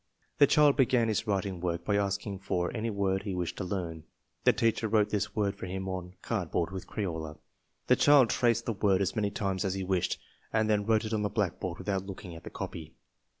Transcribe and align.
The 0.39 0.47
cluld 0.47 0.77
began 0.77 1.09
his 1.09 1.27
written 1.27 1.59
work 1.59 1.85
by 1.85 1.95
asking 1.95 2.39
for 2.39 2.75
any 2.75 2.89
word 2.89 3.21
he 3.21 3.35
wished 3.35 3.55
to 3.57 3.63
learn. 3.63 4.03
The 4.45 4.51
teacher 4.51 4.87
wrote 4.87 5.11
this 5.11 5.35
word 5.35 5.55
for 5.55 5.67
him 5.67 5.87
on 5.87 6.15
cardboard 6.23 6.71
with 6.71 6.87
crayola. 6.87 7.37
The 7.85 7.95
child 7.95 8.31
traced 8.31 8.65
the 8.65 8.73
word 8.73 8.99
as 9.03 9.15
many 9.15 9.29
times 9.29 9.63
as 9.63 9.75
he 9.75 9.83
wished 9.83 10.17
and 10.51 10.67
then 10.67 10.87
wrote 10.87 11.05
it 11.05 11.13
on 11.13 11.21
the 11.21 11.29
blackboard 11.29 11.77
without 11.77 12.07
looking 12.07 12.33
at 12.35 12.43
the 12.43 12.49
copy. 12.49 12.95